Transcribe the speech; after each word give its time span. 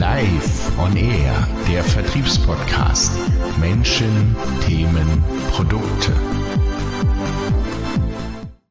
Live 0.00 0.78
on 0.78 0.96
Air, 0.96 1.46
der 1.70 1.84
Vertriebspodcast. 1.84 3.12
Menschen, 3.60 4.34
Themen, 4.66 5.22
Produkte. 5.50 6.14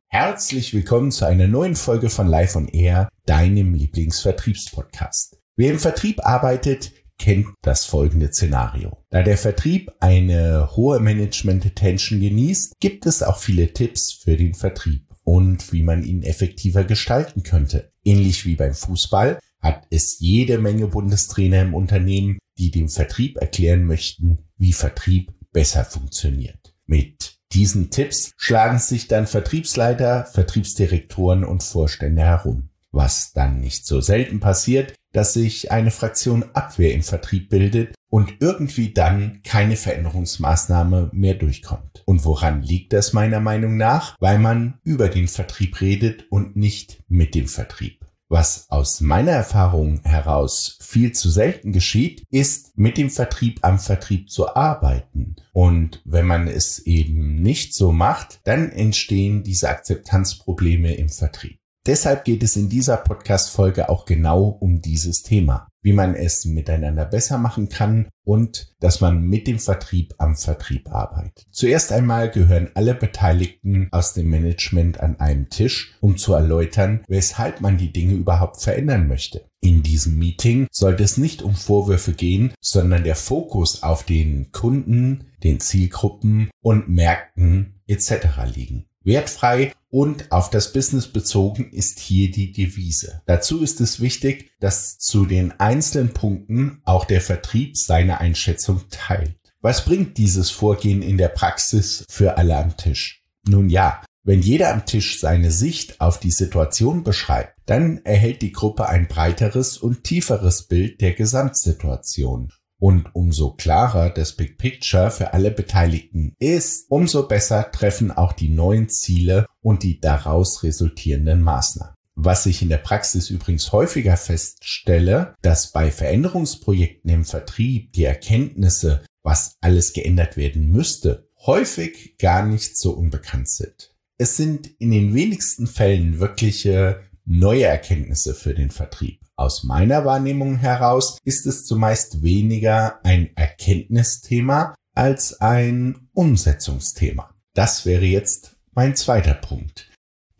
Herzlich 0.07 0.73
willkommen 0.73 1.12
zu 1.12 1.26
einer 1.26 1.46
neuen 1.46 1.76
Folge 1.76 2.10
von 2.10 2.26
Live 2.26 2.55
on 2.55 2.68
Air, 2.70 3.10
deinem 3.28 3.76
Lieblingsvertriebspodcast. 3.76 5.38
Wer 5.55 5.73
im 5.73 5.77
Vertrieb 5.77 6.25
arbeitet, 6.25 6.93
kennt 7.20 7.46
das 7.61 7.86
folgende 7.86 8.34
Szenario. 8.34 8.98
Da 9.11 9.21
der 9.21 9.38
Vertrieb 9.38 9.91
eine 10.00 10.75
hohe 10.75 11.00
Management-Attention 11.00 12.21
genießt, 12.21 12.80
gibt 12.80 13.05
es 13.05 13.21
auch 13.21 13.38
viele 13.38 13.71
Tipps 13.71 14.14
für 14.14 14.36
den 14.36 14.55
Vertrieb 14.55 15.05
und 15.23 15.71
wie 15.73 15.84
man 15.84 16.04
ihn 16.04 16.23
effektiver 16.23 16.86
gestalten 16.86 17.43
könnte. 17.43 17.91
Ähnlich 18.04 18.48
wie 18.48 18.55
beim 18.55 18.73
Fußball 18.73 19.38
hat 19.60 19.88
es 19.89 20.20
jede 20.20 20.57
Menge 20.57 20.88
Bundestrainer 20.88 21.62
im 21.62 21.73
Unternehmen, 21.73 22.40
die 22.58 22.72
dem 22.72 22.90
Vertrieb 22.90 23.38
erklären 23.38 23.86
möchten, 23.86 24.40
wie 24.58 24.73
Vertrieb 24.73 25.34
besser 25.52 25.86
funktioniert. 25.86 26.73
Mit 26.86 27.40
diesen 27.52 27.90
Tipps 27.90 28.31
schlagen 28.38 28.80
sich 28.80 29.08
dann 29.08 29.27
Vertriebsleiter, 29.27 30.26
Vertriebsdirektoren 30.26 31.44
und 31.44 31.64
Vorstände 31.64 32.22
herum. 32.22 32.70
Was 32.91 33.34
dann 33.34 33.59
nicht 33.59 33.86
so 33.86 34.02
selten 34.02 34.40
passiert, 34.40 34.94
dass 35.12 35.34
sich 35.34 35.72
eine 35.72 35.91
Fraktion 35.91 36.45
Abwehr 36.53 36.94
im 36.94 37.03
Vertrieb 37.03 37.50
bildet 37.50 37.95
und 38.09 38.38
irgendwie 38.39 38.94
dann 38.94 39.41
keine 39.44 39.76
Veränderungsmaßnahme 39.76 41.09
mehr 41.14 41.36
durchkommt. 41.36 42.03
Und 42.05 42.26
woran 42.26 42.62
liegt 42.62 42.94
das 42.94 43.14
meiner 43.14 43.39
Meinung 43.39 43.78
nach? 43.78 44.16
Weil 44.20 44.39
man 44.39 44.80
über 44.84 45.09
den 45.09 45.28
Vertrieb 45.28 45.81
redet 45.81 46.26
und 46.31 46.55
nicht 46.55 47.03
mit 47.08 47.36
dem 47.36 47.48
Vertrieb. 47.48 47.98
Was 48.31 48.69
aus 48.69 49.01
meiner 49.01 49.31
Erfahrung 49.31 50.01
heraus 50.03 50.77
viel 50.81 51.13
zu 51.13 51.31
selten 51.31 51.71
geschieht, 51.71 52.23
ist 52.29 52.77
mit 52.77 52.97
dem 52.97 53.09
Vertrieb 53.09 53.59
am 53.63 53.80
Vertrieb 53.80 54.30
zu 54.30 54.55
arbeiten. 54.55 55.36
Und 55.52 56.02
wenn 56.05 56.27
man 56.27 56.47
es 56.47 56.77
eben 56.86 57.41
nicht 57.41 57.73
so 57.73 57.91
macht, 57.91 58.41
dann 58.44 58.71
entstehen 58.71 59.41
diese 59.41 59.69
Akzeptanzprobleme 59.69 60.94
im 60.94 61.09
Vertrieb. 61.09 61.58
Deshalb 61.90 62.23
geht 62.23 62.44
es 62.44 62.56
in 62.56 62.70
dieser 62.70 62.98
Podcast-Folge 62.98 63.90
auch 63.90 64.06
genau 64.06 64.44
um 64.44 64.80
dieses 64.80 65.23
Thema 65.23 65.70
wie 65.82 65.94
man 65.94 66.16
es 66.16 66.45
miteinander 66.45 67.06
besser 67.06 67.38
machen 67.38 67.70
kann 67.70 68.09
und 68.23 68.73
dass 68.80 69.02
man 69.02 69.22
mit 69.22 69.48
dem 69.48 69.59
Vertrieb 69.59 70.14
am 70.17 70.36
Vertrieb 70.36 70.92
arbeitet. 70.92 71.45
Zuerst 71.52 71.92
einmal 71.92 72.30
gehören 72.30 72.70
alle 72.73 72.94
Beteiligten 72.94 73.88
aus 73.92 74.14
dem 74.14 74.30
Management 74.30 75.00
an 75.00 75.20
einem 75.20 75.50
Tisch, 75.50 75.95
um 76.02 76.17
zu 76.17 76.34
erläutern, 76.34 77.04
weshalb 77.08 77.62
man 77.62 77.78
die 77.78 77.92
Dinge 77.92 78.14
überhaupt 78.14 78.62
verändern 78.62 79.08
möchte. 79.08 79.45
In 79.62 79.84
diesem 79.84 80.17
Meeting 80.17 80.67
sollte 80.72 81.04
es 81.04 81.17
nicht 81.17 81.42
um 81.42 81.56
Vorwürfe 81.56 82.14
gehen, 82.14 82.54
sondern 82.62 83.04
der 83.04 83.16
Fokus 83.16 83.84
auf 83.84 84.04
den 84.04 84.52
Kunden, 84.52 85.26
den 85.44 85.60
Zielgruppen 85.60 86.50
und 86.62 86.88
Märkten 86.88 87.82
etc. 87.88 88.28
liegen. 88.54 88.86
Wertfrei 89.09 89.73
und 89.89 90.31
auf 90.31 90.52
das 90.52 90.71
Business 90.71 91.07
bezogen 91.07 91.71
ist 91.71 91.97
hier 91.97 92.29
die 92.29 92.52
Devise. 92.52 93.23
Dazu 93.25 93.63
ist 93.63 93.81
es 93.81 93.99
wichtig, 93.99 94.52
dass 94.59 94.99
zu 94.99 95.25
den 95.25 95.59
einzelnen 95.59 96.13
Punkten 96.13 96.81
auch 96.85 97.05
der 97.05 97.19
Vertrieb 97.19 97.75
seine 97.75 98.19
Einschätzung 98.19 98.83
teilt. 98.91 99.35
Was 99.61 99.83
bringt 99.83 100.19
dieses 100.19 100.52
Vorgehen 100.52 101.02
in 101.02 101.17
der 101.17 101.30
Praxis 101.30 102.05
für 102.07 102.37
alle 102.37 102.55
am 102.55 102.77
Tisch? 102.77 103.23
Nun 103.47 103.71
ja, 103.71 104.03
wenn 104.23 104.43
jeder 104.43 104.71
am 104.71 104.85
Tisch 104.85 105.19
seine 105.19 105.49
Sicht 105.49 105.99
auf 105.99 106.19
die 106.19 106.31
Situation 106.31 107.03
beschreibt, 107.03 107.55
dann 107.65 108.05
erhält 108.05 108.43
die 108.43 108.52
Gruppe 108.52 108.87
ein 108.89 109.07
breiteres 109.07 109.80
und 109.80 110.03
tieferes 110.03 110.67
Bild 110.67 111.02
der 111.02 111.13
Gesamtsituation 111.13 112.52
und 112.80 113.13
umso 113.13 113.53
klarer 113.53 114.09
das 114.09 114.35
Big 114.35 114.58
Picture 114.58 115.11
für 115.11 115.33
alle 115.33 115.52
Beteiligten 115.52 116.35
ist, 116.39 116.89
umso 116.89 117.27
besser 117.27 117.71
treffen 117.71 118.11
auch 118.11 118.33
die 118.33 118.49
neuen 118.49 118.89
Ziele 118.89 119.45
und 119.61 119.83
die 119.83 119.99
daraus 119.99 120.64
resultierenden 120.64 121.42
Maßnahmen. 121.42 121.93
Was 122.15 122.45
ich 122.45 122.61
in 122.61 122.70
der 122.70 122.77
Praxis 122.77 123.30
übrigens 123.30 123.71
häufiger 123.71 124.17
feststelle, 124.17 125.36
dass 125.42 125.71
bei 125.71 125.92
Veränderungsprojekten 125.92 127.09
im 127.09 127.26
Vertrieb 127.26 127.93
die 127.93 128.04
Erkenntnisse, 128.04 129.04
was 129.24 129.56
alles 129.62 129.94
geändert 129.94 130.36
werden 130.36 130.69
müsste, 130.69 131.30
häufig 131.45 132.18
gar 132.18 132.45
nicht 132.45 132.77
so 132.77 132.92
unbekannt 132.92 133.50
sind. 133.50 133.95
Es 134.18 134.36
sind 134.36 134.68
in 134.80 134.92
den 134.92 135.13
wenigsten 135.13 135.65
Fällen 135.65 136.19
wirkliche 136.19 137.04
neue 137.24 137.63
Erkenntnisse 137.65 138.33
für 138.33 138.54
den 138.54 138.71
Vertrieb. 138.71 139.21
Aus 139.39 139.63
meiner 139.63 140.04
Wahrnehmung 140.04 140.57
heraus 140.57 141.18
ist 141.24 141.45
es 141.45 141.63
zumeist 141.66 142.22
weniger 142.22 143.00
ein 143.06 143.30
Erkenntnisthema 143.38 144.75
als 144.94 145.39
ein 145.39 146.10
Umsetzungsthema. 146.12 147.33
Das 147.54 147.86
wäre 147.86 148.04
jetzt 148.04 148.57
mein 148.74 148.98
zweiter 148.98 149.33
Punkt. 149.33 149.89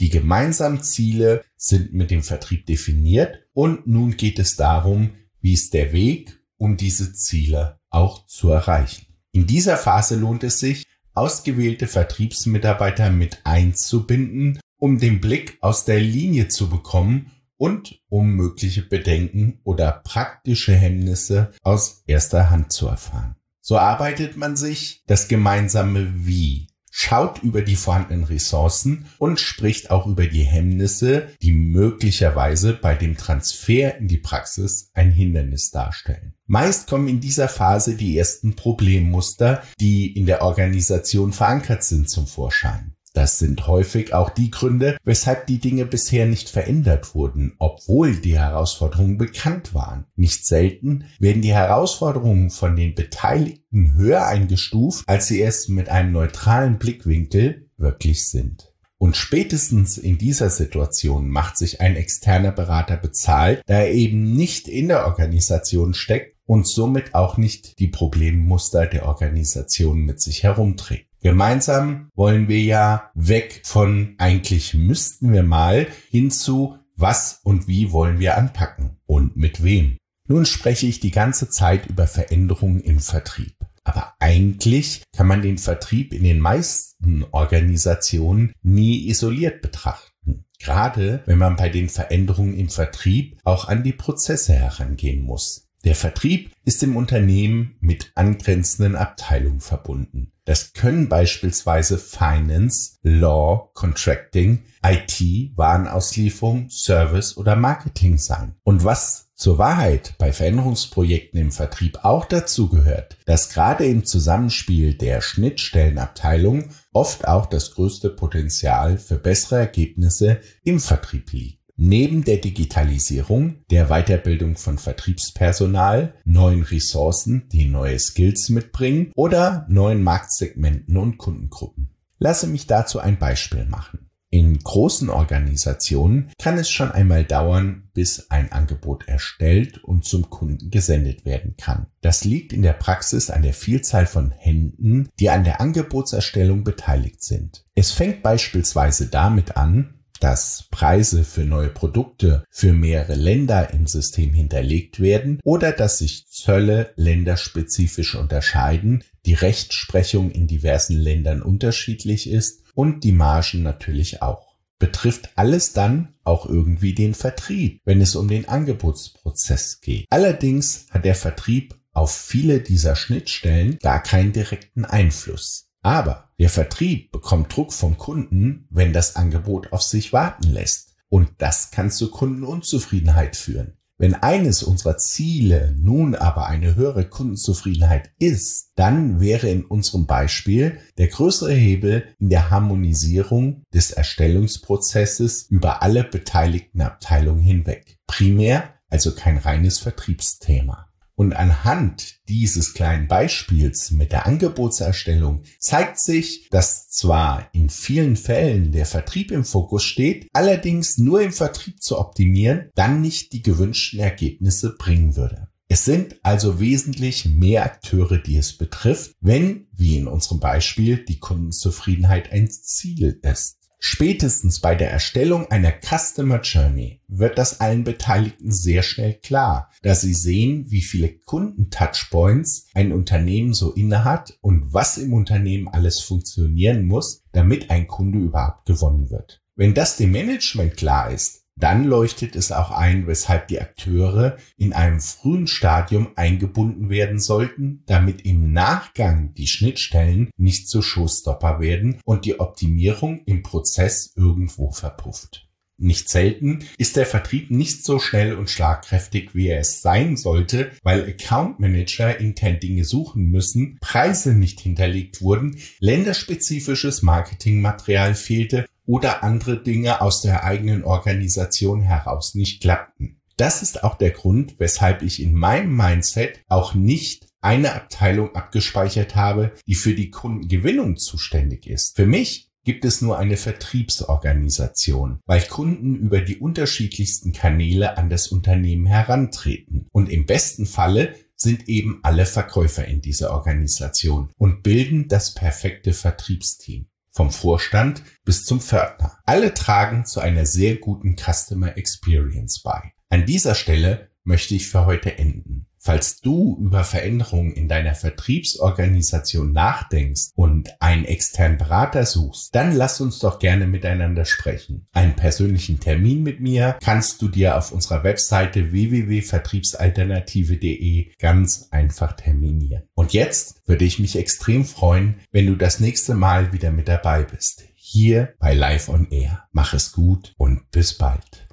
Die 0.02 0.10
gemeinsamen 0.10 0.84
Ziele 0.84 1.46
sind 1.56 1.94
mit 1.94 2.12
dem 2.12 2.24
Vertrieb 2.24 2.66
definiert 2.66 3.48
und 3.54 3.88
nun 3.88 4.18
geht 4.18 4.38
es 4.38 4.58
darum, 4.58 5.12
wie 5.40 5.54
ist 5.54 5.74
der 5.74 5.94
Weg, 5.94 6.38
um 6.58 6.76
diese 6.76 7.14
Ziele 7.14 7.80
auch 7.90 8.28
zu 8.28 8.50
erreichen. 8.50 9.06
In 9.32 9.48
dieser 9.48 9.78
Phase 9.78 10.18
lohnt 10.18 10.44
es 10.44 10.60
sich, 10.60 10.84
ausgewählte 11.14 11.88
Vertriebsmitarbeiter 11.88 13.12
mit 13.12 13.40
einzubinden, 13.46 14.60
um 14.78 15.00
den 15.00 15.22
Blick 15.22 15.58
aus 15.62 15.86
der 15.86 16.02
Linie 16.02 16.50
zu 16.50 16.70
bekommen 16.70 17.32
und 17.60 18.02
um 18.08 18.32
mögliche 18.32 18.82
Bedenken 18.82 19.60
oder 19.64 20.02
praktische 20.04 20.74
Hemmnisse 20.74 21.52
aus 21.62 22.04
erster 22.08 22.50
Hand 22.50 22.72
zu 22.72 22.88
erfahren. 22.88 23.36
So 23.62 23.78
arbeitet 23.78 24.38
man 24.38 24.56
sich 24.56 25.04
das 25.06 25.28
gemeinsame 25.28 26.26
Wie, 26.26 26.70
schaut 26.90 27.44
über 27.44 27.62
die 27.62 27.76
vorhandenen 27.76 28.24
Ressourcen 28.24 29.06
und 29.20 29.40
spricht 29.40 29.92
auch 29.92 30.08
über 30.08 30.26
die 30.26 30.44
Hemmnisse, 30.44 31.28
die 31.42 31.52
möglicherweise 31.52 32.74
bei 32.74 32.96
dem 32.96 33.18
Transfer 33.18 33.98
in 33.98 34.08
die 34.08 34.18
Praxis 34.18 34.90
ein 34.94 35.12
Hindernis 35.12 35.70
darstellen. 35.70 36.34
Meist 36.48 36.88
kommen 36.88 37.10
in 37.10 37.20
dieser 37.20 37.50
Phase 37.50 37.96
die 37.96 38.18
ersten 38.18 38.56
Problemmuster, 38.56 39.62
die 39.80 40.18
in 40.18 40.26
der 40.26 40.42
Organisation 40.42 41.34
verankert 41.34 41.84
sind, 41.84 42.10
zum 42.10 42.26
Vorschein. 42.26 42.96
Das 43.14 43.40
sind 43.40 43.68
häufig 43.68 44.14
auch 44.14 44.30
die 44.30 44.52
Gründe, 44.52 44.98
weshalb 45.04 45.48
die 45.48 45.60
Dinge 45.60 45.86
bisher 45.86 46.26
nicht 46.26 46.50
verändert 46.50 47.16
wurden, 47.16 47.54
obwohl 47.58 48.16
die 48.16 48.38
Herausforderungen 48.38 49.18
bekannt 49.18 49.74
waren. 49.74 50.06
Nicht 50.16 50.46
selten 50.46 51.06
werden 51.20 51.42
die 51.42 51.54
Herausforderungen 51.54 52.50
von 52.50 52.76
den 52.76 52.96
Beteiligten 52.96 53.96
höher 53.96 54.26
eingestuft, 54.26 55.04
als 55.08 55.28
sie 55.28 55.42
es 55.42 55.68
mit 55.68 55.90
einem 55.90 56.12
neutralen 56.12 56.78
Blickwinkel 56.78 57.70
wirklich 57.78 58.28
sind. 58.28 58.74
Und 59.02 59.16
spätestens 59.16 59.98
in 59.98 60.18
dieser 60.18 60.50
Situation 60.50 61.30
macht 61.30 61.58
sich 61.58 61.80
ein 61.80 61.96
externer 61.96 62.52
Berater 62.52 62.98
bezahlt, 62.98 63.62
da 63.66 63.76
er 63.76 63.94
eben 63.94 64.34
nicht 64.34 64.68
in 64.68 64.90
der 64.90 65.06
Organisation 65.06 65.94
steckt 65.94 66.36
und 66.46 66.68
somit 66.68 67.16
auch 67.16 67.38
nicht 67.38 67.80
die 67.80 67.88
Problemmuster 67.88 68.88
der 68.88 69.06
Organisation 69.06 70.02
mit 70.02 70.22
sich 70.22 70.44
herumträgt. 70.44 71.09
Gemeinsam 71.22 72.10
wollen 72.16 72.48
wir 72.48 72.62
ja 72.62 73.12
weg 73.14 73.62
von 73.66 74.16
eigentlich 74.18 74.74
müssten 74.74 75.34
wir 75.34 75.44
mal 75.44 75.88
hinzu, 76.10 76.78
was 76.96 77.42
und 77.44 77.68
wie 77.68 77.92
wollen 77.92 78.20
wir 78.20 78.38
anpacken 78.38 78.98
und 79.06 79.36
mit 79.36 79.64
wem. 79.64 79.98
Nun 80.28 80.46
spreche 80.46 80.86
ich 80.86 81.00
die 81.00 81.12
ganze 81.12 81.50
Zeit 81.50 81.88
über 81.88 82.08
Veränderungen 82.08 82.80
im 82.80 83.00
Vertrieb. 83.00 83.56
Aber 83.84 84.14
eigentlich 84.20 85.04
kann 85.16 85.28
man 85.28 85.42
den 85.42 85.58
Vertrieb 85.58 86.14
in 86.14 86.24
den 86.24 86.40
meisten 86.40 87.26
Organisationen 87.32 88.54
nie 88.62 89.08
isoliert 89.10 89.62
betrachten. 89.62 90.46
Gerade 90.60 91.24
wenn 91.26 91.38
man 91.38 91.56
bei 91.56 91.70
den 91.70 91.90
Veränderungen 91.90 92.54
im 92.54 92.70
Vertrieb 92.70 93.40
auch 93.44 93.68
an 93.68 93.84
die 93.84 93.94
Prozesse 93.94 94.54
herangehen 94.54 95.24
muss. 95.24 95.69
Der 95.86 95.96
Vertrieb 95.96 96.52
ist 96.66 96.84
im 96.84 96.98
Unternehmen 96.98 97.78
mit 97.80 98.12
angrenzenden 98.16 98.98
Abteilungen 98.98 99.62
verbunden. 99.62 100.34
Das 100.44 100.74
können 100.74 101.08
beispielsweise 101.08 101.98
Finance, 101.98 102.98
Law, 103.04 103.70
Contracting, 103.76 104.64
IT, 104.84 105.56
Warenauslieferung, 105.56 106.70
Service 106.70 107.38
oder 107.38 107.56
Marketing 107.56 108.18
sein. 108.18 108.56
Und 108.64 108.84
was 108.84 109.30
zur 109.36 109.58
Wahrheit 109.58 110.16
bei 110.18 110.34
Veränderungsprojekten 110.34 111.40
im 111.40 111.52
Vertrieb 111.52 112.04
auch 112.04 112.26
dazu 112.26 112.68
gehört, 112.68 113.18
dass 113.26 113.50
gerade 113.50 113.86
im 113.86 114.06
Zusammenspiel 114.06 114.96
der 114.96 115.22
Schnittstellenabteilung 115.22 116.72
oft 116.92 117.26
auch 117.26 117.46
das 117.46 117.72
größte 117.76 118.10
Potenzial 118.10 118.98
für 118.98 119.16
bessere 119.16 119.60
Ergebnisse 119.60 120.42
im 120.64 120.82
Vertrieb 120.82 121.32
liegt. 121.32 121.59
Neben 121.82 122.26
der 122.26 122.40
Digitalisierung, 122.40 123.64
der 123.72 123.88
Weiterbildung 123.88 124.58
von 124.58 124.78
Vertriebspersonal, 124.78 126.14
neuen 126.26 126.64
Ressourcen, 126.64 127.48
die 127.54 127.70
neue 127.70 127.98
Skills 127.98 128.50
mitbringen 128.50 129.14
oder 129.16 129.66
neuen 129.70 130.04
Marktsegmenten 130.04 130.98
und 130.98 131.18
Kundengruppen. 131.18 131.92
Lasse 132.18 132.48
mich 132.48 132.68
dazu 132.68 133.00
ein 133.00 133.18
Beispiel 133.18 133.64
machen. 133.64 134.10
In 134.30 134.60
großen 134.60 135.10
Organisationen 135.10 136.32
kann 136.38 136.58
es 136.58 136.70
schon 136.70 136.92
einmal 136.92 137.24
dauern, 137.24 137.90
bis 137.94 138.30
ein 138.30 138.52
Angebot 138.52 139.08
erstellt 139.08 139.82
und 139.82 140.04
zum 140.04 140.30
Kunden 140.30 140.72
gesendet 140.72 141.24
werden 141.24 141.56
kann. 141.56 141.88
Das 142.02 142.26
liegt 142.26 142.52
in 142.52 142.62
der 142.62 142.74
Praxis 142.74 143.30
an 143.30 143.42
der 143.42 143.54
Vielzahl 143.54 144.06
von 144.06 144.32
Händen, 144.32 145.08
die 145.18 145.30
an 145.30 145.46
der 145.46 145.62
Angebotserstellung 145.62 146.66
beteiligt 146.66 147.24
sind. 147.24 147.66
Es 147.74 147.94
fängt 147.94 148.22
beispielsweise 148.22 149.08
damit 149.08 149.56
an, 149.56 149.99
dass 150.20 150.68
Preise 150.72 151.24
für 151.24 151.44
neue 151.44 151.70
Produkte 151.70 152.44
für 152.50 152.74
mehrere 152.74 153.16
Länder 153.16 153.74
im 153.74 153.88
System 153.88 154.34
hinterlegt 154.34 155.00
werden 155.00 155.40
oder 155.44 155.72
dass 155.72 156.00
sich 156.00 156.28
Zölle 156.28 156.92
länderspezifisch 156.96 158.16
unterscheiden, 158.16 159.04
die 159.26 159.34
Rechtsprechung 159.34 160.32
in 160.32 160.48
diversen 160.48 160.98
Ländern 160.98 161.42
unterschiedlich 161.42 162.30
ist 162.30 162.64
und 162.74 163.04
die 163.04 163.12
Margen 163.12 163.64
natürlich 163.64 164.22
auch. 164.22 164.56
Betrifft 164.78 165.32
alles 165.36 165.74
dann 165.74 166.16
auch 166.24 166.46
irgendwie 166.46 166.94
den 166.94 167.14
Vertrieb, 167.14 167.82
wenn 167.84 168.00
es 168.00 168.16
um 168.16 168.30
den 168.30 168.48
Angebotsprozess 168.48 169.82
geht. 169.82 170.06
Allerdings 170.10 170.86
hat 170.90 171.04
der 171.04 171.16
Vertrieb 171.16 171.76
auf 171.92 172.16
viele 172.16 172.62
dieser 172.62 172.96
Schnittstellen 172.96 173.78
gar 173.80 174.02
keinen 174.02 174.32
direkten 174.32 174.86
Einfluss. 174.86 175.69
Aber 175.82 176.30
der 176.40 176.50
Vertrieb 176.50 177.12
bekommt 177.12 177.56
Druck 177.56 177.74
vom 177.74 177.98
Kunden, 177.98 178.68
wenn 178.70 178.94
das 178.94 179.16
Angebot 179.16 179.72
auf 179.72 179.82
sich 179.82 180.14
warten 180.14 180.50
lässt. 180.52 180.96
Und 181.10 181.30
das 181.40 181.72
kann 181.72 181.92
zu 181.92 182.12
Kundenunzufriedenheit 182.12 183.36
führen. 183.36 183.74
Wenn 183.98 184.14
eines 184.14 184.64
unserer 184.64 184.98
Ziele 184.98 185.76
nun 185.78 186.16
aber 186.16 186.48
eine 186.48 186.76
höhere 186.76 187.04
Kundenzufriedenheit 187.10 188.12
ist, 188.18 188.72
dann 188.76 189.20
wäre 189.20 189.50
in 189.50 189.66
unserem 189.66 190.06
Beispiel 190.06 190.80
der 190.98 191.08
größere 191.08 191.54
Hebel 191.54 192.06
in 192.18 192.30
der 192.30 192.50
Harmonisierung 192.50 193.64
des 193.74 193.92
Erstellungsprozesses 193.92 195.48
über 195.50 195.82
alle 195.82 196.06
beteiligten 196.06 196.82
Abteilungen 196.82 197.42
hinweg. 197.42 197.98
Primär 198.08 198.74
also 198.90 199.14
kein 199.14 199.38
reines 199.38 199.80
Vertriebsthema. 199.80 200.89
Und 201.20 201.34
anhand 201.34 202.16
dieses 202.30 202.74
kleinen 202.74 203.10
Beispiels 203.10 203.92
mit 203.92 204.14
der 204.14 204.26
Angebotserstellung 204.26 205.42
zeigt 205.60 206.00
sich, 206.00 206.48
dass 206.50 206.88
zwar 206.88 207.50
in 207.52 207.70
vielen 207.70 208.16
Fällen 208.16 208.72
der 208.72 208.86
Vertrieb 208.86 209.32
im 209.32 209.44
Fokus 209.44 209.84
steht, 209.84 210.30
allerdings 210.32 210.98
nur 210.98 211.22
im 211.22 211.34
Vertrieb 211.34 211.84
zu 211.84 212.00
optimieren, 212.00 212.70
dann 212.74 213.02
nicht 213.02 213.34
die 213.34 213.42
gewünschten 213.42 214.00
Ergebnisse 214.00 214.78
bringen 214.78 215.18
würde. 215.18 215.50
Es 215.68 215.84
sind 215.84 216.16
also 216.24 216.62
wesentlich 216.62 217.26
mehr 217.26 217.66
Akteure, 217.66 218.18
die 218.18 218.38
es 218.38 218.58
betrifft, 218.58 219.12
wenn, 219.20 219.68
wie 219.74 219.98
in 219.98 220.08
unserem 220.08 220.40
Beispiel, 220.40 221.04
die 221.04 221.20
Kundenzufriedenheit 221.20 222.32
ein 222.32 222.50
Ziel 222.50 223.20
ist. 223.24 223.59
Spätestens 223.82 224.60
bei 224.60 224.76
der 224.76 224.92
Erstellung 224.92 225.50
einer 225.52 225.72
Customer 225.72 226.42
Journey 226.42 227.02
wird 227.08 227.38
das 227.38 227.62
allen 227.62 227.86
Beteiligten 227.86 228.52
sehr 228.52 228.84
schnell 228.84 229.14
klar, 229.14 229.72
da 229.84 229.96
sie 229.96 230.14
sehen, 230.14 230.66
wie 230.70 230.82
viele 230.82 231.08
Kunden-Touchpoints 231.08 232.68
ein 232.74 232.92
Unternehmen 232.92 233.54
so 233.54 233.72
innehat 233.72 234.38
und 234.42 234.74
was 234.74 234.98
im 234.98 235.14
Unternehmen 235.14 235.70
alles 235.70 236.02
funktionieren 236.02 236.88
muss, 236.88 237.24
damit 237.32 237.70
ein 237.70 237.88
Kunde 237.88 238.20
überhaupt 238.20 238.66
gewonnen 238.66 239.10
wird. 239.12 239.42
Wenn 239.56 239.74
das 239.74 239.96
dem 239.96 240.12
Management 240.12 240.76
klar 240.76 241.12
ist, 241.12 241.39
dann 241.60 241.84
leuchtet 241.84 242.36
es 242.36 242.52
auch 242.52 242.72
ein, 242.72 243.06
weshalb 243.06 243.50
die 243.50 243.60
Akteure 243.60 244.38
in 244.58 244.74
einem 244.74 245.02
frühen 245.02 245.48
Stadium 245.48 246.14
eingebunden 246.16 246.90
werden 246.90 247.20
sollten, 247.20 247.84
damit 247.86 248.22
im 248.22 248.54
Nachgang 248.54 249.34
die 249.34 249.48
Schnittstellen 249.48 250.30
nicht 250.38 250.70
zu 250.70 250.82
Showstopper 250.82 251.60
werden 251.60 252.00
und 252.06 252.26
die 252.26 252.40
Optimierung 252.40 253.22
im 253.26 253.44
Prozess 253.44 254.14
irgendwo 254.16 254.72
verpufft. 254.72 255.50
Nicht 255.82 256.10
selten 256.10 256.66
ist 256.78 256.98
der 256.98 257.06
Vertrieb 257.06 257.52
nicht 257.52 257.86
so 257.86 258.00
schnell 258.00 258.36
und 258.36 258.50
schlagkräftig, 258.50 259.34
wie 259.34 259.48
er 259.48 259.62
es 259.62 259.82
sein 259.82 260.18
sollte, 260.18 260.72
weil 260.84 261.04
Account 261.04 261.62
Manager 261.62 262.20
intern 262.20 262.60
Dinge 262.60 262.84
suchen 262.84 263.32
müssen, 263.32 263.78
Preise 263.80 264.34
nicht 264.34 264.60
hinterlegt 264.60 265.22
wurden, 265.22 265.58
länderspezifisches 265.80 267.02
Marketingmaterial 267.02 268.14
fehlte 268.14 268.66
oder 268.90 269.24
andere 269.24 269.62
Dinge 269.62 270.02
aus 270.02 270.22
der 270.22 270.44
eigenen 270.44 270.84
Organisation 270.84 271.82
heraus 271.82 272.34
nicht 272.34 272.60
klappten. 272.60 273.22
Das 273.38 273.62
ist 273.62 273.84
auch 273.84 273.96
der 273.96 274.10
Grund, 274.10 274.56
weshalb 274.58 275.04
ich 275.04 275.22
in 275.22 275.36
meinem 275.36 275.76
Mindset 275.78 276.44
auch 276.48 276.74
nicht 276.74 277.28
eine 277.40 277.76
Abteilung 277.76 278.34
abgespeichert 278.34 279.16
habe, 279.16 279.52
die 279.68 279.76
für 279.76 279.94
die 279.94 280.10
Kundengewinnung 280.10 280.98
zuständig 280.98 281.68
ist. 281.68 281.96
Für 281.96 282.08
mich 282.08 282.50
gibt 282.66 282.84
es 282.84 283.00
nur 283.00 283.20
eine 283.20 283.38
Vertriebsorganisation, 283.38 285.20
weil 285.28 285.44
Kunden 285.44 285.96
über 285.96 286.22
die 286.22 286.38
unterschiedlichsten 286.38 287.32
Kanäle 287.32 287.96
an 287.96 288.10
das 288.10 288.30
Unternehmen 288.30 288.88
herantreten. 288.88 289.88
Und 289.92 290.10
im 290.10 290.26
besten 290.26 290.66
Falle 290.66 291.14
sind 291.36 291.70
eben 291.70 292.00
alle 292.02 292.26
Verkäufer 292.26 292.86
in 292.86 293.02
dieser 293.02 293.34
Organisation 293.34 294.32
und 294.40 294.64
bilden 294.64 295.08
das 295.08 295.36
perfekte 295.36 295.94
Vertriebsteam 295.94 296.88
vom 297.20 297.32
Vorstand 297.32 298.02
bis 298.24 298.46
zum 298.46 298.62
Pförtner. 298.62 299.20
Alle 299.26 299.54
tragen 299.54 300.06
zu 300.06 300.22
einer 300.22 300.46
sehr 300.46 300.78
guten 300.78 301.18
Customer 301.18 301.78
Experience 301.78 302.62
bei. 302.64 302.94
An 303.10 303.26
dieser 303.26 303.56
Stelle 303.56 304.10
möchte 304.24 304.56
ich 304.56 304.70
für 304.70 304.86
heute 304.86 305.18
enden. 305.18 305.68
Falls 305.82 306.20
du 306.20 306.58
über 306.62 306.84
Veränderungen 306.84 307.54
in 307.54 307.70
deiner 307.70 307.96
Vertriebsorganisation 307.96 309.54
nachdenkst 309.54 310.32
und 310.36 310.70
einen 310.82 311.06
externen 311.06 311.58
Berater 311.58 312.06
suchst, 312.06 312.54
dann 312.54 312.76
lass 312.76 313.00
uns 313.00 313.20
doch 313.20 313.40
gerne 313.40 313.66
miteinander 313.66 314.26
sprechen. 314.26 314.88
Einen 314.92 315.16
persönlichen 315.16 315.80
Termin 315.80 316.22
mit 316.22 316.42
mir 316.42 316.78
kannst 316.84 317.22
du 317.22 317.30
dir 317.30 317.58
auf 317.58 317.72
unserer 317.72 318.04
Webseite 318.04 318.74
www.vertriebsalternative.de 318.74 321.14
ganz 321.18 321.70
einfach 321.72 322.12
terminieren. 322.14 322.84
Und 322.94 323.14
jetzt 323.14 323.62
würde 323.66 323.86
ich 323.86 324.00
mich 324.00 324.18
extrem 324.18 324.66
freuen, 324.66 325.16
wenn 325.32 325.48
du 325.48 325.56
das 325.56 325.80
nächste 325.80 326.14
Mal 326.14 326.52
wieder 326.52 326.72
mit 326.72 326.90
dabei 326.90 327.24
bist. 327.24 327.64
Hier 327.76 328.34
bei 328.40 328.54
Live 328.54 328.90
on 328.90 329.10
Air. 329.10 329.46
Mach 329.52 329.74
es 329.74 329.94
gut 329.94 330.34
und 330.38 330.70
bis 330.72 330.98
bald. 330.98 331.49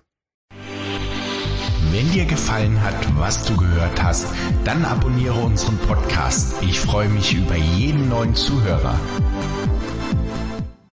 Wenn 1.96 2.12
dir 2.12 2.26
gefallen 2.26 2.82
hat, 2.82 2.94
was 3.16 3.42
du 3.44 3.56
gehört 3.56 4.02
hast, 4.02 4.26
dann 4.64 4.84
abonniere 4.84 5.32
unseren 5.32 5.78
Podcast. 5.78 6.56
Ich 6.60 6.78
freue 6.78 7.08
mich 7.08 7.32
über 7.32 7.56
jeden 7.56 8.10
neuen 8.10 8.34
Zuhörer. 8.34 9.00